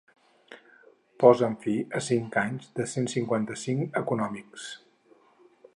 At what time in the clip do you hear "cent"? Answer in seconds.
2.95-3.09